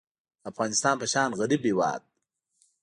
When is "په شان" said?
1.01-1.29